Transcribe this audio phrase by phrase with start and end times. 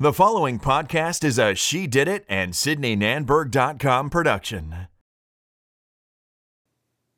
[0.00, 4.86] The following podcast is a She Did It and SydneyNanberg.com production.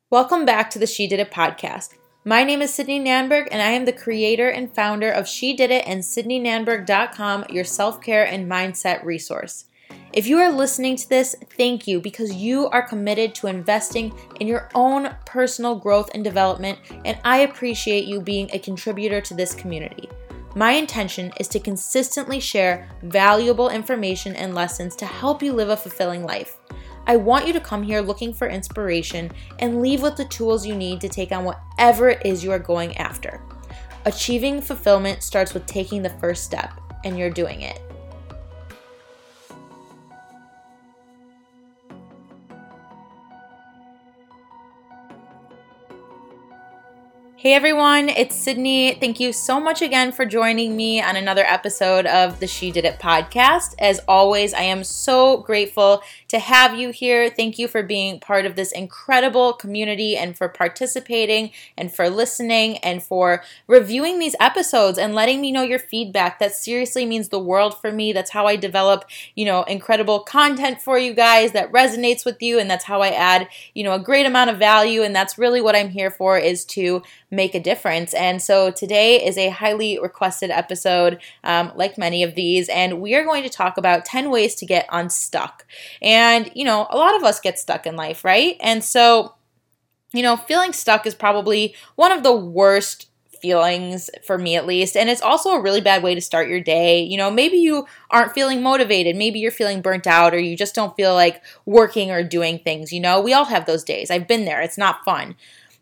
[0.08, 1.90] Welcome back to the She Did It podcast.
[2.24, 5.70] My name is Sydney Nanberg, and I am the creator and founder of She Did
[5.70, 9.66] It and SydneyNanberg.com, your self care and mindset resource.
[10.14, 14.46] If you are listening to this, thank you because you are committed to investing in
[14.46, 19.54] your own personal growth and development, and I appreciate you being a contributor to this
[19.54, 20.08] community.
[20.56, 25.76] My intention is to consistently share valuable information and lessons to help you live a
[25.76, 26.58] fulfilling life.
[27.06, 29.30] I want you to come here looking for inspiration
[29.60, 32.58] and leave with the tools you need to take on whatever it is you are
[32.58, 33.40] going after.
[34.06, 36.72] Achieving fulfillment starts with taking the first step,
[37.04, 37.80] and you're doing it.
[47.40, 48.92] Hey everyone, it's Sydney.
[49.00, 52.84] Thank you so much again for joining me on another episode of the She Did
[52.84, 53.74] It podcast.
[53.78, 57.30] As always, I am so grateful to have you here.
[57.30, 62.76] Thank you for being part of this incredible community and for participating and for listening
[62.78, 66.40] and for reviewing these episodes and letting me know your feedback.
[66.40, 68.12] That seriously means the world for me.
[68.12, 72.58] That's how I develop, you know, incredible content for you guys that resonates with you
[72.58, 75.62] and that's how I add, you know, a great amount of value and that's really
[75.62, 78.12] what I'm here for is to make a difference.
[78.14, 83.14] And so today is a highly requested episode, um, like many of these, and we
[83.14, 85.64] are going to talk about 10 ways to get unstuck.
[86.02, 88.56] And, you know, a lot of us get stuck in life, right?
[88.60, 89.34] And so,
[90.12, 93.06] you know, feeling stuck is probably one of the worst
[93.40, 94.96] feelings for me at least.
[94.96, 97.02] And it's also a really bad way to start your day.
[97.02, 99.16] You know, maybe you aren't feeling motivated.
[99.16, 102.92] Maybe you're feeling burnt out or you just don't feel like working or doing things.
[102.92, 104.10] You know, we all have those days.
[104.10, 104.60] I've been there.
[104.60, 105.36] It's not fun.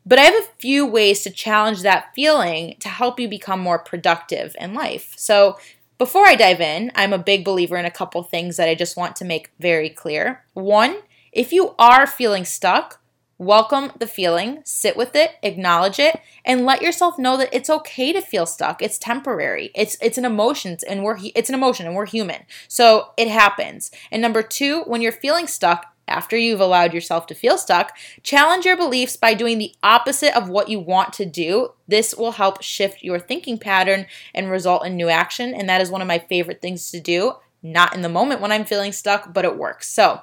[0.08, 3.78] But I have a few ways to challenge that feeling to help you become more
[3.78, 5.12] productive in life.
[5.18, 5.58] So,
[5.98, 8.96] before I dive in, I'm a big believer in a couple things that I just
[8.96, 10.44] want to make very clear.
[10.54, 13.02] One, if you are feeling stuck,
[13.36, 18.10] welcome the feeling, sit with it, acknowledge it, and let yourself know that it's okay
[18.14, 18.80] to feel stuck.
[18.80, 19.70] It's temporary.
[19.74, 22.44] It's it's an emotion and we're it's an emotion and we're human.
[22.66, 23.90] So, it happens.
[24.10, 28.64] And number 2, when you're feeling stuck, after you've allowed yourself to feel stuck, challenge
[28.64, 31.74] your beliefs by doing the opposite of what you want to do.
[31.86, 35.54] This will help shift your thinking pattern and result in new action.
[35.54, 37.34] And that is one of my favorite things to do.
[37.62, 39.88] Not in the moment when I'm feeling stuck, but it works.
[39.88, 40.22] So,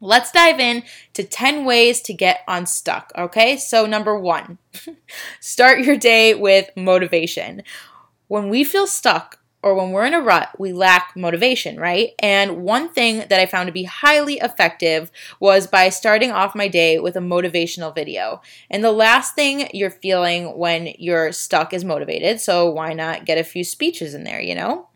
[0.00, 0.82] Let's dive in
[1.14, 3.10] to 10 ways to get unstuck.
[3.16, 4.58] Okay, so number one,
[5.40, 7.62] start your day with motivation.
[8.28, 12.10] When we feel stuck, or when we're in a rut, we lack motivation, right?
[12.18, 15.10] And one thing that I found to be highly effective
[15.40, 18.42] was by starting off my day with a motivational video.
[18.68, 23.38] And the last thing you're feeling when you're stuck is motivated, so why not get
[23.38, 24.86] a few speeches in there, you know?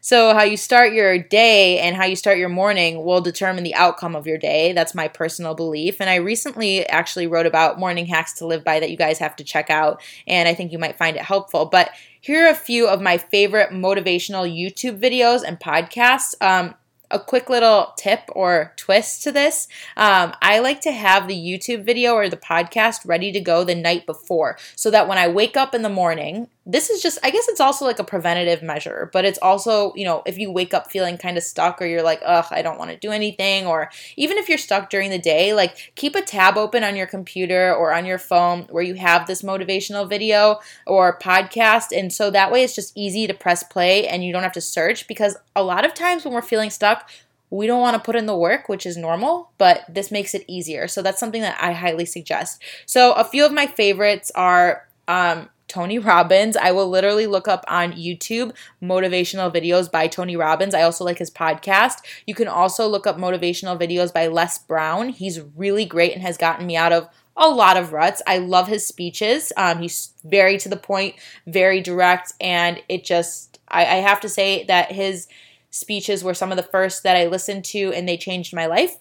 [0.00, 3.74] So, how you start your day and how you start your morning will determine the
[3.74, 4.72] outcome of your day.
[4.72, 6.00] That's my personal belief.
[6.00, 9.36] And I recently actually wrote about morning hacks to live by that you guys have
[9.36, 10.02] to check out.
[10.26, 11.66] And I think you might find it helpful.
[11.66, 16.34] But here are a few of my favorite motivational YouTube videos and podcasts.
[16.40, 16.74] Um,
[17.10, 19.68] a quick little tip or twist to this.
[19.96, 23.74] Um, I like to have the YouTube video or the podcast ready to go the
[23.74, 27.30] night before so that when I wake up in the morning, this is just, I
[27.30, 30.74] guess it's also like a preventative measure, but it's also, you know, if you wake
[30.74, 33.66] up feeling kind of stuck or you're like, ugh, I don't want to do anything,
[33.66, 37.06] or even if you're stuck during the day, like keep a tab open on your
[37.06, 41.98] computer or on your phone where you have this motivational video or podcast.
[41.98, 44.60] And so that way it's just easy to press play and you don't have to
[44.60, 47.08] search because a lot of times when we're feeling stuck,
[47.48, 50.44] we don't want to put in the work, which is normal, but this makes it
[50.46, 50.86] easier.
[50.86, 52.62] So that's something that I highly suggest.
[52.84, 56.56] So a few of my favorites are um, Tony Robbins.
[56.56, 60.74] I will literally look up on YouTube motivational videos by Tony Robbins.
[60.74, 61.98] I also like his podcast.
[62.26, 65.10] You can also look up motivational videos by Les Brown.
[65.10, 68.20] He's really great and has gotten me out of a lot of ruts.
[68.26, 69.52] I love his speeches.
[69.56, 71.14] Um, he's very to the point,
[71.46, 75.28] very direct, and it just, I, I have to say that his
[75.70, 78.96] speeches were some of the first that I listened to and they changed my life.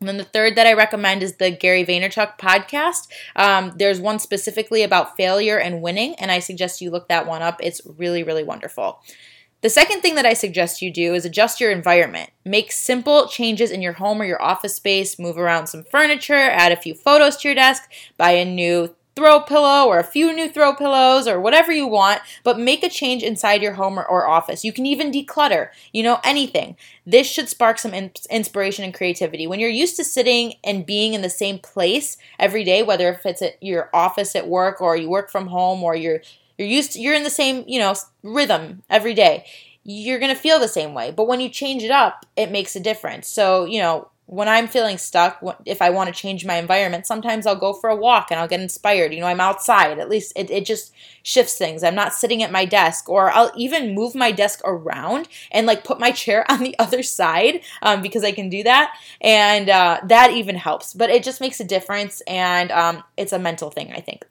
[0.00, 3.08] And then the third that I recommend is the Gary Vaynerchuk podcast.
[3.34, 7.42] Um, there's one specifically about failure and winning, and I suggest you look that one
[7.42, 7.58] up.
[7.60, 9.00] It's really, really wonderful.
[9.60, 12.30] The second thing that I suggest you do is adjust your environment.
[12.44, 16.70] Make simple changes in your home or your office space, move around some furniture, add
[16.70, 20.48] a few photos to your desk, buy a new throw pillow or a few new
[20.48, 24.28] throw pillows or whatever you want, but make a change inside your home or, or
[24.28, 24.64] office.
[24.64, 26.76] You can even declutter, you know, anything.
[27.04, 29.48] This should spark some in- inspiration and creativity.
[29.48, 33.26] When you're used to sitting and being in the same place every day, whether if
[33.26, 36.20] it's at your office at work or you work from home or you're
[36.56, 39.44] you're used to, you're in the same, you know, rhythm every day
[39.84, 41.10] you're going to feel the same way.
[41.10, 43.26] But when you change it up, it makes a difference.
[43.26, 47.46] So, you know, when I'm feeling stuck, if I want to change my environment, sometimes
[47.46, 49.14] I'll go for a walk and I'll get inspired.
[49.14, 49.98] You know, I'm outside.
[49.98, 50.92] At least it, it just
[51.22, 51.82] shifts things.
[51.82, 55.82] I'm not sitting at my desk, or I'll even move my desk around and like
[55.82, 58.94] put my chair on the other side um, because I can do that.
[59.22, 60.92] And uh, that even helps.
[60.92, 62.20] But it just makes a difference.
[62.26, 64.26] And um, it's a mental thing, I think.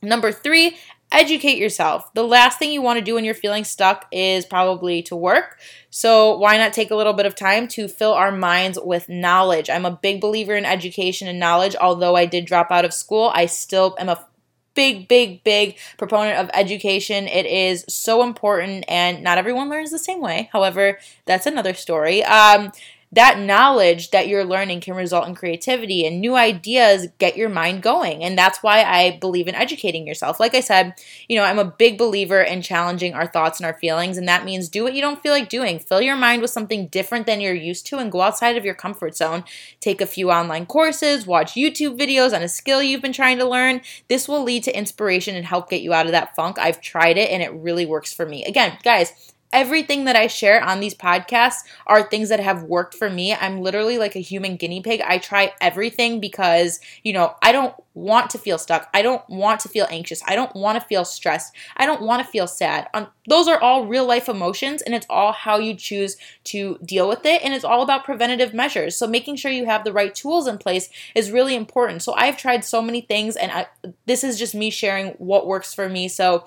[0.00, 0.76] Number three,
[1.18, 2.12] educate yourself.
[2.14, 5.58] The last thing you want to do when you're feeling stuck is probably to work.
[5.90, 9.70] So, why not take a little bit of time to fill our minds with knowledge?
[9.70, 11.76] I'm a big believer in education and knowledge.
[11.80, 14.26] Although I did drop out of school, I still am a
[14.74, 17.26] big, big, big proponent of education.
[17.28, 20.50] It is so important, and not everyone learns the same way.
[20.52, 22.22] However, that's another story.
[22.24, 22.72] Um,
[23.14, 27.82] that knowledge that you're learning can result in creativity and new ideas get your mind
[27.82, 28.24] going.
[28.24, 30.40] And that's why I believe in educating yourself.
[30.40, 30.94] Like I said,
[31.28, 34.18] you know, I'm a big believer in challenging our thoughts and our feelings.
[34.18, 35.78] And that means do what you don't feel like doing.
[35.78, 38.74] Fill your mind with something different than you're used to and go outside of your
[38.74, 39.44] comfort zone.
[39.80, 43.48] Take a few online courses, watch YouTube videos on a skill you've been trying to
[43.48, 43.80] learn.
[44.08, 46.58] This will lead to inspiration and help get you out of that funk.
[46.58, 48.44] I've tried it and it really works for me.
[48.44, 53.08] Again, guys, everything that I share on these podcasts are things that have worked for
[53.08, 53.32] me.
[53.32, 55.00] I'm literally like a human guinea pig.
[55.00, 58.88] I try everything because, you know, I don't want to feel stuck.
[58.92, 60.20] I don't want to feel anxious.
[60.26, 61.54] I don't want to feel stressed.
[61.76, 62.88] I don't want to feel sad.
[62.92, 67.08] Um, those are all real life emotions and it's all how you choose to deal
[67.08, 68.96] with it and it's all about preventative measures.
[68.96, 72.02] So making sure you have the right tools in place is really important.
[72.02, 73.66] So I've tried so many things and I,
[74.06, 76.08] this is just me sharing what works for me.
[76.08, 76.44] So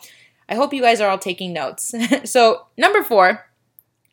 [0.50, 1.94] I hope you guys are all taking notes.
[2.24, 3.47] so, number four,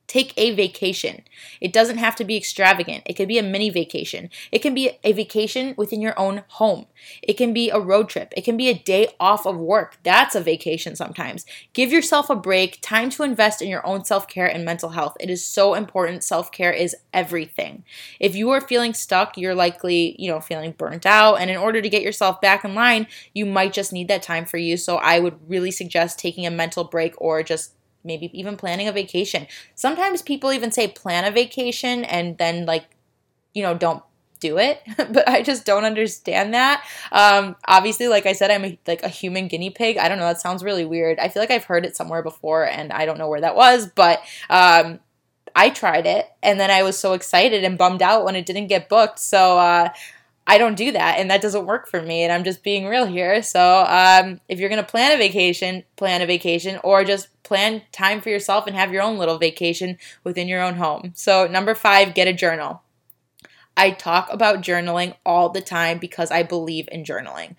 [0.06, 1.22] Take a vacation.
[1.60, 3.04] It doesn't have to be extravagant.
[3.06, 4.28] It could be a mini vacation.
[4.52, 6.86] It can be a vacation within your own home.
[7.22, 8.32] It can be a road trip.
[8.36, 9.98] It can be a day off of work.
[10.02, 11.46] That's a vacation sometimes.
[11.72, 15.16] Give yourself a break, time to invest in your own self care and mental health.
[15.20, 16.22] It is so important.
[16.22, 17.84] Self care is everything.
[18.20, 21.36] If you are feeling stuck, you're likely, you know, feeling burnt out.
[21.36, 24.44] And in order to get yourself back in line, you might just need that time
[24.44, 24.76] for you.
[24.76, 27.72] So I would really suggest taking a mental break or just
[28.04, 29.46] maybe even planning a vacation.
[29.74, 32.86] Sometimes people even say plan a vacation and then like
[33.54, 34.02] you know don't
[34.40, 36.84] do it but i just don't understand that.
[37.12, 39.96] Um, obviously like i said i'm a, like a human guinea pig.
[39.96, 40.26] I don't know.
[40.26, 41.18] That sounds really weird.
[41.18, 43.86] I feel like i've heard it somewhere before and i don't know where that was
[43.86, 44.20] but
[44.50, 45.00] um,
[45.56, 48.66] i tried it and then i was so excited and bummed out when it didn't
[48.66, 49.18] get booked.
[49.18, 49.90] So uh,
[50.46, 52.22] I don't do that, and that doesn't work for me.
[52.22, 53.42] And I'm just being real here.
[53.42, 58.20] So, um, if you're gonna plan a vacation, plan a vacation, or just plan time
[58.20, 61.12] for yourself and have your own little vacation within your own home.
[61.14, 62.82] So, number five, get a journal.
[63.76, 67.56] I talk about journaling all the time because I believe in journaling.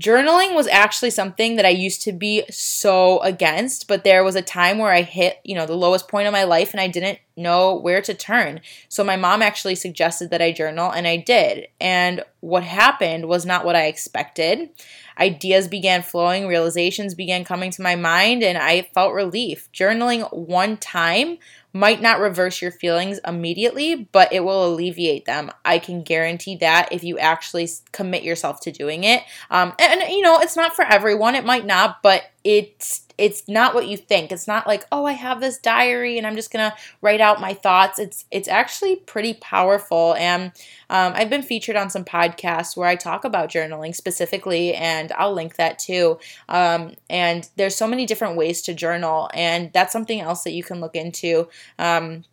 [0.00, 4.42] Journaling was actually something that I used to be so against, but there was a
[4.42, 7.18] time where I hit, you know, the lowest point of my life and I didn't
[7.36, 8.60] know where to turn.
[8.88, 11.68] So my mom actually suggested that I journal and I did.
[11.80, 14.70] And what happened was not what I expected.
[15.18, 19.70] Ideas began flowing, realizations began coming to my mind, and I felt relief.
[19.72, 21.38] Journaling one time
[21.72, 25.50] might not reverse your feelings immediately, but it will alleviate them.
[25.64, 29.22] I can guarantee that if you actually commit yourself to doing it.
[29.50, 33.48] Um, and, and, you know, it's not for everyone, it might not, but it's it's
[33.48, 34.30] not what you think.
[34.30, 37.54] It's not like, oh, I have this diary and I'm just gonna write out my
[37.54, 37.98] thoughts.
[37.98, 40.52] It's it's actually pretty powerful, and
[40.88, 45.32] um, I've been featured on some podcasts where I talk about journaling specifically, and I'll
[45.32, 46.20] link that too.
[46.48, 50.62] Um, and there's so many different ways to journal, and that's something else that you
[50.62, 51.48] can look into.
[51.80, 52.24] Um,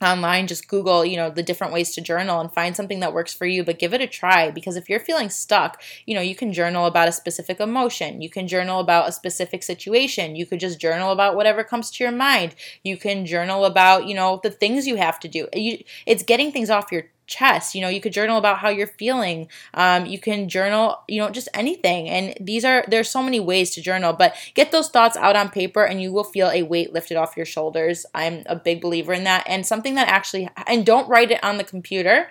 [0.00, 3.34] online just google you know the different ways to journal and find something that works
[3.34, 4.50] for you but give it a try.
[4.50, 8.20] Because if you're feeling stuck you know you can journal about a specific emotion.
[8.22, 10.36] You can journal about a specific situation.
[10.36, 12.54] You could just journal about whatever comes to your mind.
[12.82, 15.48] You can journal about you know the things you have to do.
[15.52, 17.74] You, it's getting things off your chest.
[17.74, 19.48] You know, you could journal about how you're feeling.
[19.74, 22.08] Um, you can journal, you know, just anything.
[22.08, 25.50] And these are, there's so many ways to journal, but get those thoughts out on
[25.50, 28.04] paper and you will feel a weight lifted off your shoulders.
[28.14, 29.44] I'm a big believer in that.
[29.46, 32.30] And something that actually, and don't write it on the computer.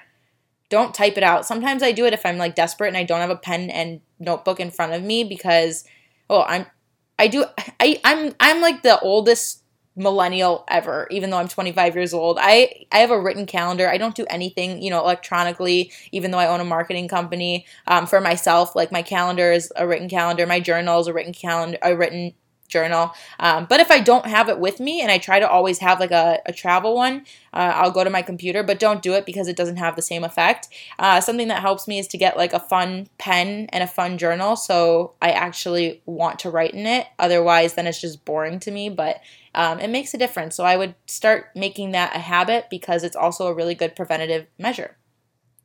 [0.70, 1.46] Don't type it out.
[1.46, 4.02] Sometimes I do it if I'm like desperate and I don't have a pen and
[4.20, 5.86] notebook in front of me because,
[6.30, 6.66] oh, I'm,
[7.18, 7.46] I do,
[7.80, 9.64] I, I'm, I'm like the oldest
[9.98, 12.38] millennial ever even though i'm 25 years old.
[12.40, 13.90] I i have a written calendar.
[13.90, 17.66] I don't do anything you know electronically even though i own a marketing company.
[17.88, 20.46] Um, for myself like my calendar is a written calendar.
[20.46, 22.34] My journal is a written calendar a written
[22.68, 23.14] journal.
[23.40, 26.00] Um, but if I don't have it with me and I try to always have
[26.00, 29.26] like a, a travel one, uh, I'll go to my computer, but don't do it
[29.26, 30.68] because it doesn't have the same effect.
[31.00, 34.18] Uh, something that helps me is to get like a fun pen and a fun
[34.18, 37.08] journal so I actually want to write in it.
[37.20, 39.22] Otherwise, then it's just boring to me, but
[39.56, 40.56] um, it makes a difference.
[40.56, 44.48] So I would start making that a habit because it's also a really good preventative
[44.58, 44.98] measure.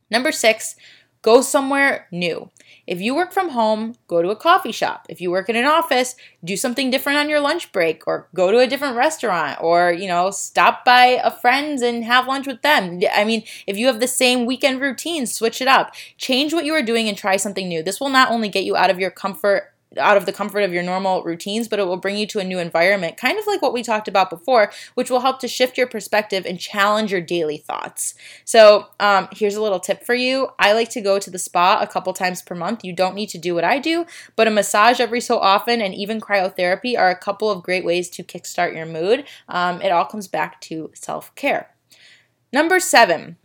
[0.09, 0.75] Number six,
[1.23, 2.51] go somewhere new.
[2.85, 5.05] If you work from home, go to a coffee shop.
[5.09, 8.51] If you work in an office, do something different on your lunch break or go
[8.51, 12.61] to a different restaurant or, you know, stop by a friend's and have lunch with
[12.61, 12.99] them.
[13.15, 15.95] I mean, if you have the same weekend routine, switch it up.
[16.17, 17.81] Change what you are doing and try something new.
[17.81, 20.73] This will not only get you out of your comfort out of the comfort of
[20.73, 23.61] your normal routines, but it will bring you to a new environment, kind of like
[23.61, 27.21] what we talked about before, which will help to shift your perspective and challenge your
[27.21, 28.13] daily thoughts.
[28.45, 30.49] So, um, here's a little tip for you.
[30.59, 32.83] I like to go to the spa a couple times per month.
[32.83, 35.93] You don't need to do what I do, but a massage every so often and
[35.93, 39.25] even cryotherapy are a couple of great ways to kickstart your mood.
[39.47, 41.69] Um, it all comes back to self care.
[42.51, 43.37] Number seven,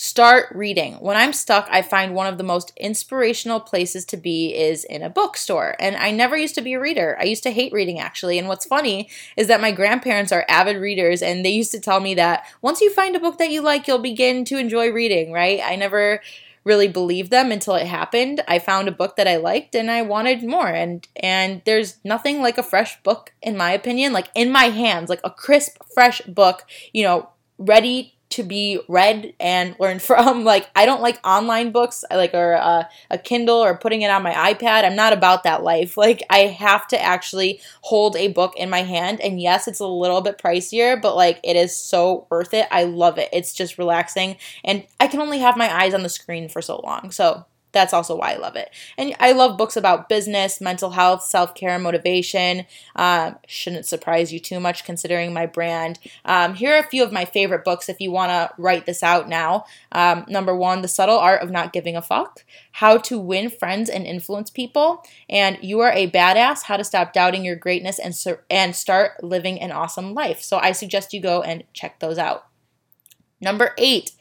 [0.00, 0.94] Start reading.
[1.00, 5.02] When I'm stuck, I find one of the most inspirational places to be is in
[5.02, 5.74] a bookstore.
[5.80, 7.16] And I never used to be a reader.
[7.18, 8.38] I used to hate reading actually.
[8.38, 11.98] And what's funny is that my grandparents are avid readers and they used to tell
[11.98, 15.32] me that once you find a book that you like, you'll begin to enjoy reading,
[15.32, 15.60] right?
[15.64, 16.22] I never
[16.62, 18.40] really believed them until it happened.
[18.46, 22.40] I found a book that I liked and I wanted more and and there's nothing
[22.40, 26.20] like a fresh book in my opinion, like in my hands, like a crisp fresh
[26.20, 30.44] book, you know, ready to be read and learned from.
[30.44, 34.10] Like I don't like online books, I like or uh, a Kindle or putting it
[34.10, 34.84] on my iPad.
[34.84, 35.96] I'm not about that life.
[36.08, 39.86] Like I have to actually hold a book in my hand, and yes, it's a
[39.86, 42.66] little bit pricier, but like it is so worth it.
[42.70, 43.28] I love it.
[43.32, 46.80] It's just relaxing, and I can only have my eyes on the screen for so
[46.80, 47.10] long.
[47.10, 48.70] So that's also why I love it.
[48.96, 52.64] And I love books about business, mental health, self care, motivation.
[52.96, 55.98] Um, shouldn't surprise you too much considering my brand.
[56.24, 59.02] Um, here are a few of my favorite books if you want to write this
[59.02, 59.64] out now.
[59.92, 63.90] Um, number one, The Subtle Art of Not Giving a Fuck, How to Win Friends
[63.90, 68.14] and Influence People, and You Are a Badass How to Stop Doubting Your Greatness and,
[68.48, 70.42] and Start Living an Awesome Life.
[70.42, 72.46] So I suggest you go and check those out.
[73.40, 74.12] Number eight,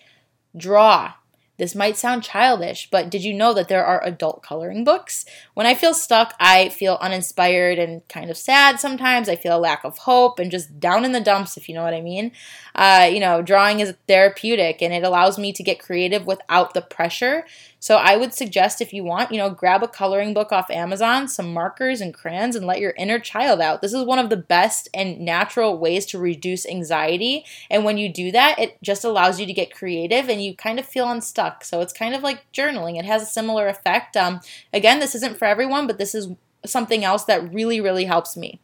[0.56, 1.13] Draw.
[1.58, 5.26] This might sound childish, but did you know that there are adult coloring books?
[5.56, 9.28] When I feel stuck, I feel uninspired and kind of sad sometimes.
[9.28, 11.84] I feel a lack of hope and just down in the dumps, if you know
[11.84, 12.32] what I mean.
[12.76, 16.82] Uh, you know, drawing is therapeutic and it allows me to get creative without the
[16.82, 17.46] pressure.
[17.88, 21.29] So I would suggest if you want, you know, grab a coloring book off Amazon,
[21.29, 23.82] some markers and crayons, and let your inner child out.
[23.82, 27.46] This is one of the best and natural ways to reduce anxiety.
[27.70, 30.79] And when you do that, it just allows you to get creative and you kind
[30.79, 31.63] of feel unstuck.
[31.63, 33.00] So it's kind of like journaling.
[33.00, 34.17] It has a similar effect.
[34.17, 34.41] Um,
[34.74, 36.27] again, this isn't for everyone, but this is
[36.65, 38.60] something else that really, really helps me.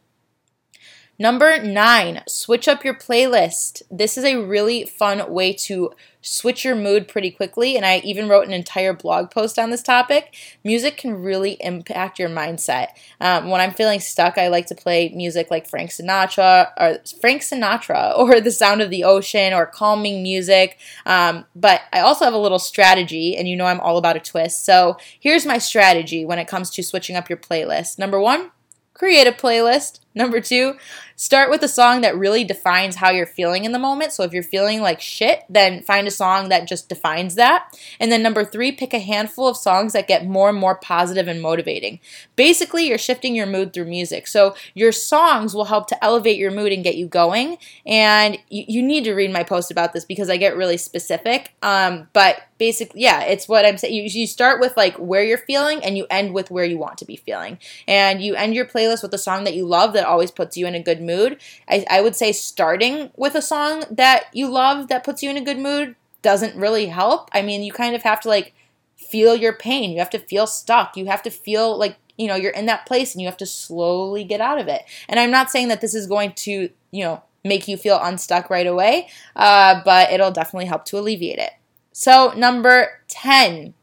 [1.16, 3.82] Number nine, switch up your playlist.
[3.88, 8.28] This is a really fun way to switch your mood pretty quickly, and I even
[8.28, 10.34] wrote an entire blog post on this topic.
[10.64, 12.88] Music can really impact your mindset.
[13.20, 17.42] Um, when I'm feeling stuck, I like to play music like Frank Sinatra or Frank
[17.42, 20.78] Sinatra or The Sound of the Ocean or calming music.
[21.06, 24.20] Um, but I also have a little strategy, and you know I'm all about a
[24.20, 24.64] twist.
[24.64, 28.00] So here's my strategy when it comes to switching up your playlist.
[28.00, 28.50] Number one,
[28.94, 30.00] create a playlist.
[30.16, 30.76] Number two,
[31.16, 34.12] start with a song that really defines how you're feeling in the moment.
[34.12, 37.76] So if you're feeling like shit, then find a song that just defines that.
[37.98, 41.26] And then number three, pick a handful of songs that get more and more positive
[41.26, 41.98] and motivating.
[42.36, 44.28] Basically, you're shifting your mood through music.
[44.28, 47.58] So your songs will help to elevate your mood and get you going.
[47.84, 51.54] And you, you need to read my post about this because I get really specific.
[51.60, 53.94] Um, but basically, yeah, it's what I'm saying.
[53.94, 56.98] You, you start with like where you're feeling and you end with where you want
[56.98, 57.58] to be feeling.
[57.88, 60.56] And you end your playlist with a song that you love that that always puts
[60.56, 61.38] you in a good mood.
[61.68, 65.36] I, I would say starting with a song that you love that puts you in
[65.36, 67.30] a good mood doesn't really help.
[67.32, 68.54] I mean, you kind of have to like
[68.96, 69.90] feel your pain.
[69.90, 70.96] You have to feel stuck.
[70.96, 73.46] You have to feel like, you know, you're in that place and you have to
[73.46, 74.82] slowly get out of it.
[75.08, 78.48] And I'm not saying that this is going to, you know, make you feel unstuck
[78.48, 81.52] right away, uh, but it'll definitely help to alleviate it.
[81.92, 83.74] So, number 10,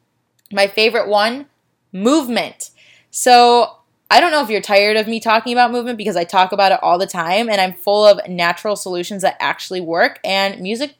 [0.52, 1.46] my favorite one
[1.94, 2.72] movement.
[3.12, 3.81] So,
[4.12, 6.74] I don't know if you're tired of me talking about movement because I talk about
[6.74, 10.96] it all the time and I'm full of natural solutions that actually work and music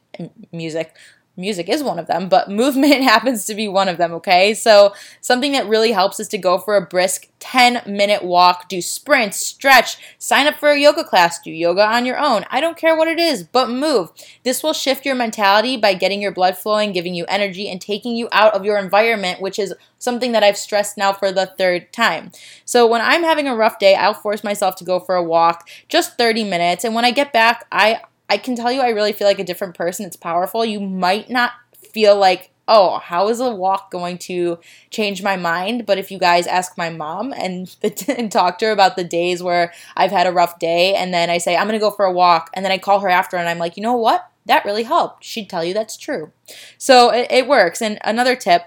[0.54, 0.96] music
[1.38, 4.54] music is one of them, but movement happens to be one of them, okay?
[4.54, 8.82] So, something that really helps is to go for a brisk 10 minute walk, do
[8.82, 12.46] sprints, stretch, sign up for a yoga class, do yoga on your own.
[12.52, 14.12] I don't care what it is, but move.
[14.44, 18.16] This will shift your mentality by getting your blood flowing, giving you energy, and taking
[18.16, 21.92] you out of your environment, which is something that I've stressed now for the third
[21.92, 22.32] time.
[22.66, 25.68] So, when I'm having a rough day, I'll force myself to go for a walk,
[25.90, 29.12] just 30 minutes, and when I get back, I I can tell you I really
[29.12, 30.06] feel like a different person.
[30.06, 30.64] It's powerful.
[30.64, 34.58] You might not feel like, oh, how is a walk going to
[34.90, 35.86] change my mind?
[35.86, 37.76] But if you guys ask my mom and,
[38.08, 41.30] and talk to her about the days where I've had a rough day and then
[41.30, 43.36] I say, I'm going to go for a walk, and then I call her after
[43.36, 44.26] and I'm like, you know what?
[44.46, 45.26] That really helped.
[45.26, 46.32] She'd tell you that's true.
[46.78, 47.82] So it, it works.
[47.82, 48.64] And another tip,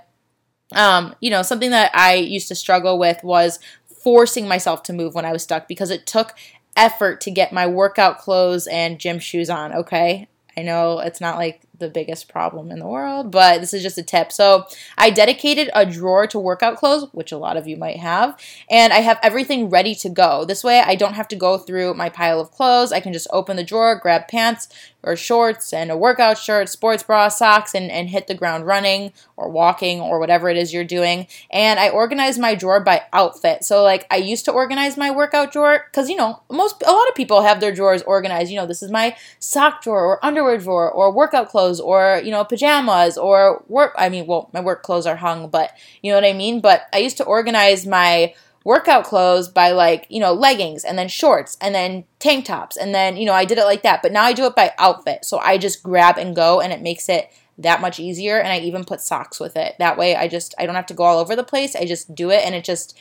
[0.74, 5.14] um, you know, something that I used to struggle with was forcing myself to move
[5.14, 6.34] when I was stuck because it took
[6.76, 10.28] effort to get my workout clothes and gym shoes on, okay?
[10.56, 13.98] I know it's not like the biggest problem in the world, but this is just
[13.98, 14.32] a tip.
[14.32, 18.38] So I dedicated a drawer to workout clothes, which a lot of you might have,
[18.70, 20.44] and I have everything ready to go.
[20.44, 22.92] This way I don't have to go through my pile of clothes.
[22.92, 24.68] I can just open the drawer, grab pants
[25.04, 29.12] or shorts and a workout shirt, sports bra, socks, and, and hit the ground running
[29.36, 31.26] or walking or whatever it is you're doing.
[31.50, 33.64] And I organize my drawer by outfit.
[33.64, 37.08] So like I used to organize my workout drawer because you know most a lot
[37.08, 38.50] of people have their drawers organized.
[38.50, 42.22] You know this is my sock drawer or underwear drawer or workout clothes clothes or,
[42.24, 43.94] you know, pajamas or work.
[43.96, 46.60] I mean, well, my work clothes are hung, but you know what I mean?
[46.60, 51.08] But I used to organize my workout clothes by like, you know, leggings and then
[51.08, 52.76] shorts and then tank tops.
[52.76, 54.02] And then, you know, I did it like that.
[54.02, 55.24] But now I do it by outfit.
[55.24, 58.38] So I just grab and go and it makes it that much easier.
[58.38, 59.74] And I even put socks with it.
[59.78, 61.76] That way I just, I don't have to go all over the place.
[61.76, 62.98] I just do it and it just,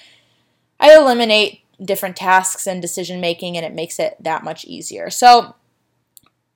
[0.79, 5.09] I eliminate different tasks and decision making and it makes it that much easier.
[5.09, 5.55] So,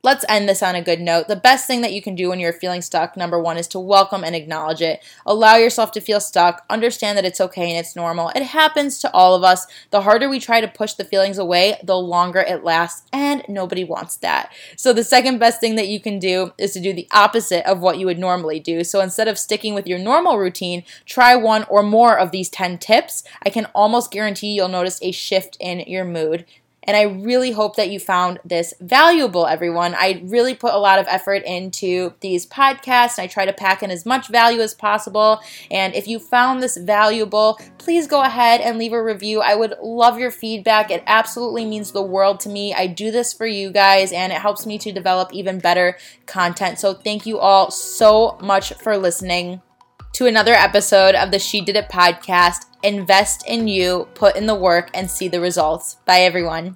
[0.03, 1.27] let's end this on a good note.
[1.27, 3.79] The best thing that you can do when you're feeling stuck, number one, is to
[3.79, 5.03] welcome and acknowledge it.
[5.25, 6.63] Allow yourself to feel stuck.
[6.69, 8.31] Understand that it's okay and it's normal.
[8.33, 9.67] It happens to all of us.
[9.91, 13.83] The harder we try to push the feelings away, the longer it lasts, and nobody
[13.83, 14.53] wants that.
[14.77, 17.81] So, the second best thing that you can do is to do the opposite of
[17.81, 18.85] what you would normally do.
[18.85, 22.77] So, instead of sticking with your normal routine, try one or more of these 10
[22.77, 23.23] tips.
[23.43, 26.45] I can almost guarantee you'll notice a shift in your mood.
[26.87, 29.93] And I really hope that you found this valuable, everyone.
[29.93, 33.19] I really put a lot of effort into these podcasts.
[33.19, 35.41] I try to pack in as much value as possible.
[35.69, 39.41] And if you found this valuable, please go ahead and leave a review.
[39.41, 40.89] I would love your feedback.
[40.89, 42.73] It absolutely means the world to me.
[42.73, 46.79] I do this for you guys, and it helps me to develop even better content.
[46.79, 49.61] So thank you all so much for listening
[50.17, 52.65] to another episode of the She Did It podcast.
[52.81, 55.97] Invest in you, put in the work, and see the results.
[56.05, 56.75] Bye, everyone.